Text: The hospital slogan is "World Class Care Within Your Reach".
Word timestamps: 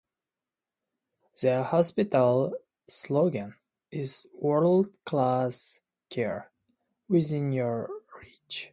The 1.39 1.61
hospital 1.61 2.57
slogan 2.87 3.53
is 3.91 4.25
"World 4.33 4.89
Class 5.05 5.79
Care 6.09 6.49
Within 7.07 7.51
Your 7.51 7.87
Reach". 8.19 8.69